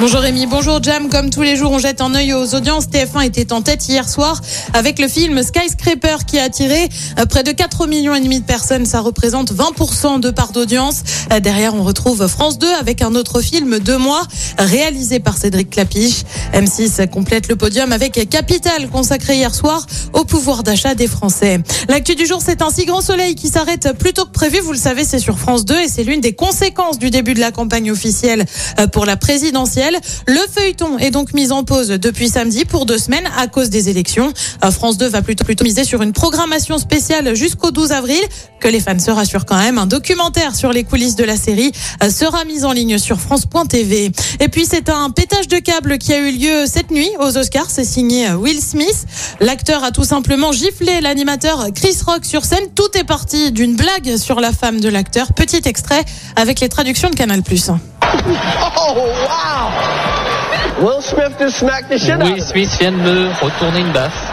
Bonjour 0.00 0.20
Rémi, 0.20 0.46
bonjour 0.46 0.82
Jam. 0.82 1.10
Comme 1.10 1.28
tous 1.28 1.42
les 1.42 1.56
jours, 1.56 1.72
on 1.72 1.78
jette 1.78 2.00
un 2.00 2.14
œil 2.14 2.32
aux 2.32 2.54
audiences. 2.54 2.86
TF1 2.86 3.26
était 3.26 3.52
en 3.52 3.60
tête 3.60 3.86
hier 3.86 4.08
soir 4.08 4.40
avec 4.72 4.98
le 4.98 5.08
film 5.08 5.42
Skyscraper 5.42 6.24
qui 6.26 6.38
a 6.38 6.44
attiré 6.44 6.88
euh, 7.18 7.26
près 7.26 7.42
de 7.42 7.52
4 7.52 7.86
millions 7.86 8.14
et 8.14 8.20
demi 8.20 8.40
de 8.40 8.44
personnes. 8.46 8.86
Ça 8.86 9.00
représente 9.00 9.52
20% 9.52 10.20
de 10.20 10.30
part 10.30 10.52
d'audience. 10.52 11.02
Euh, 11.30 11.40
Derrière, 11.40 11.74
on 11.74 11.82
retrouve 11.82 12.26
France 12.28 12.58
2 12.58 12.66
avec 12.80 13.02
un 13.02 13.14
autre 13.14 13.42
film, 13.42 13.78
Deux 13.78 13.98
mois, 13.98 14.22
réalisé 14.56 15.20
par 15.20 15.36
Cédric 15.36 15.68
Clapiche. 15.68 16.22
M6 16.54 17.06
complète 17.10 17.48
le 17.48 17.56
podium 17.56 17.92
avec 17.92 18.26
Capital, 18.30 18.88
consacré 18.88 19.36
hier 19.36 19.54
soir 19.54 19.84
au 20.14 20.24
pouvoir 20.24 20.62
d'achat 20.62 20.94
des 20.94 21.08
Français. 21.08 21.60
L'actu 21.90 22.14
du 22.14 22.24
jour, 22.24 22.40
c'est 22.42 22.62
un 22.62 22.70
si 22.70 22.86
grand 22.86 23.02
soleil 23.02 23.34
qui 23.34 23.48
s'arrête 23.48 23.92
plus 23.98 24.14
tôt 24.14 24.24
que 24.24 24.32
prévu. 24.32 24.60
Vous 24.60 24.72
le 24.72 24.78
savez, 24.78 25.04
c'est 25.04 25.18
sur 25.18 25.38
France 25.38 25.66
2 25.66 25.78
et 25.78 25.88
c'est 25.88 26.04
l'une 26.04 26.22
des 26.22 26.32
conséquences 26.32 26.98
du 26.98 27.10
début 27.10 27.34
de 27.34 27.40
la 27.40 27.50
campagne 27.50 27.90
officielle 27.90 28.46
euh, 28.78 28.86
pour 28.86 29.04
la 29.04 29.18
présidentielle. 29.18 29.89
Le 30.26 30.40
feuilleton 30.52 30.98
est 30.98 31.10
donc 31.10 31.32
mis 31.32 31.52
en 31.52 31.64
pause 31.64 31.88
depuis 31.88 32.28
samedi 32.28 32.64
pour 32.64 32.86
deux 32.86 32.98
semaines 32.98 33.28
à 33.36 33.46
cause 33.46 33.70
des 33.70 33.88
élections. 33.88 34.32
Euh, 34.64 34.70
France 34.70 34.98
2 34.98 35.08
va 35.08 35.22
plutôt, 35.22 35.44
plutôt 35.44 35.64
miser 35.64 35.84
sur 35.84 36.02
une 36.02 36.12
programmation 36.12 36.78
spéciale 36.78 37.34
jusqu'au 37.34 37.70
12 37.70 37.92
avril. 37.92 38.20
Que 38.60 38.68
les 38.68 38.80
fans 38.80 38.98
se 38.98 39.10
rassurent 39.10 39.46
quand 39.46 39.58
même, 39.58 39.78
un 39.78 39.86
documentaire 39.86 40.54
sur 40.54 40.72
les 40.72 40.84
coulisses 40.84 41.16
de 41.16 41.24
la 41.24 41.36
série 41.36 41.72
euh, 42.02 42.10
sera 42.10 42.44
mis 42.44 42.64
en 42.64 42.72
ligne 42.72 42.98
sur 42.98 43.20
France.tv. 43.20 44.12
Et 44.40 44.48
puis 44.48 44.66
c'est 44.68 44.88
un 44.88 45.10
pétage 45.10 45.48
de 45.48 45.58
câble 45.58 45.98
qui 45.98 46.12
a 46.12 46.18
eu 46.18 46.32
lieu 46.32 46.66
cette 46.66 46.90
nuit 46.90 47.10
aux 47.18 47.38
Oscars. 47.38 47.70
C'est 47.70 47.84
signé 47.84 48.30
Will 48.32 48.60
Smith. 48.60 49.06
L'acteur 49.40 49.82
a 49.84 49.90
tout 49.90 50.04
simplement 50.04 50.52
giflé 50.52 51.00
l'animateur 51.00 51.68
Chris 51.74 51.96
Rock 52.06 52.24
sur 52.24 52.44
scène. 52.44 52.64
Tout 52.74 52.96
est 52.96 53.04
parti 53.04 53.52
d'une 53.52 53.76
blague 53.76 54.16
sur 54.16 54.40
la 54.40 54.52
femme 54.52 54.80
de 54.80 54.88
l'acteur. 54.88 55.32
Petit 55.32 55.62
extrait 55.64 56.04
avec 56.36 56.60
les 56.60 56.68
traductions 56.68 57.10
de 57.10 57.16
Canal+. 57.16 57.42
Oh, 58.76 58.94
wow! 59.28 60.82
Will 60.84 61.00
Smith 61.02 61.36
just 61.38 61.58
smacked 61.58 61.88
the 61.88 61.98
shit 61.98 62.10
out 62.10 62.22
Will 62.22 62.34
of 62.34 62.40
Smith 62.42 62.76
vient 62.78 62.92
de 62.92 62.96
me 62.96 63.28
retourner 63.42 63.80
une 63.80 63.92
baffe. 63.92 64.32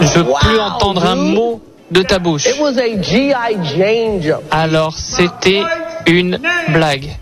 Je 0.00 0.18
veux 0.18 0.24
Wow, 0.24 0.36
plus 0.40 0.58
entendre 0.60 1.04
un 1.06 1.14
mot 1.14 1.60
de 1.90 2.02
ta 2.02 2.18
bouche. 2.18 2.46
It 2.46 2.58
was 2.60 2.78
a 2.78 3.00
G.I. 3.02 3.56
Jane 3.76 4.22
jump. 4.22 4.42
Alors 4.50 4.94
c'était 4.96 5.62
une 6.06 6.38
blague. 6.68 7.16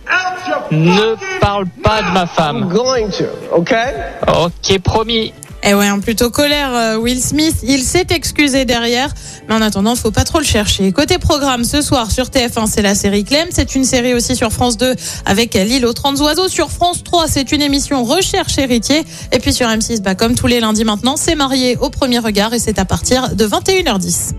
Ne 0.71 1.15
parle 1.41 1.67
pas 1.83 2.03
de 2.03 2.11
ma 2.12 2.21
I'm 2.23 2.27
femme. 2.28 2.69
going 2.69 3.11
to, 3.11 3.25
okay? 3.53 3.93
Ok, 4.27 4.78
promis. 4.83 5.33
Eh 5.64 5.75
ouais, 5.75 5.87
un 5.87 5.98
plutôt 5.98 6.31
colère, 6.31 6.73
euh, 6.73 6.97
Will 6.97 7.20
Smith. 7.20 7.56
Il 7.62 7.83
s'est 7.83 8.06
excusé 8.11 8.64
derrière. 8.64 9.12
Mais 9.48 9.55
en 9.55 9.61
attendant, 9.61 9.97
faut 9.97 10.11
pas 10.11 10.25
trop 10.25 10.39
le 10.39 10.45
chercher. 10.45 10.91
Côté 10.92 11.19
programme, 11.19 11.65
ce 11.65 11.83
soir 11.83 12.11
sur 12.11 12.27
TF1, 12.27 12.67
c'est 12.67 12.83
la 12.83 12.95
série 12.95 13.25
Clem. 13.25 13.48
C'est 13.50 13.75
une 13.75 13.84
série 13.84 14.15
aussi 14.15 14.37
sur 14.37 14.53
France 14.53 14.77
2 14.77 14.95
avec 15.27 15.55
L'île 15.55 15.84
aux 15.84 15.92
30 15.92 16.20
oiseaux. 16.20 16.48
Sur 16.48 16.70
France 16.70 17.03
3, 17.03 17.27
c'est 17.28 17.53
une 17.53 17.62
émission 17.62 18.05
Recherche 18.05 18.56
héritier. 18.59 19.05
Et 19.33 19.39
puis 19.41 19.53
sur 19.53 19.67
M6, 19.69 20.00
bah, 20.00 20.15
comme 20.15 20.34
tous 20.34 20.47
les 20.47 20.61
lundis 20.61 20.84
maintenant, 20.84 21.17
c'est 21.17 21.34
marié 21.34 21.77
au 21.77 21.91
premier 21.91 22.19
regard 22.19 22.55
et 22.55 22.59
c'est 22.59 22.78
à 22.78 22.84
partir 22.84 23.34
de 23.34 23.47
21h10. 23.47 24.34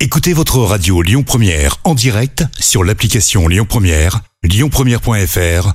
Écoutez 0.00 0.32
votre 0.32 0.58
radio 0.58 1.02
Lyon 1.02 1.22
Première 1.22 1.76
en 1.84 1.94
direct 1.94 2.44
sur 2.58 2.84
l'application 2.84 3.48
Lyon 3.48 3.66
Première, 3.68 4.20
lyonpremière.fr 4.42 5.74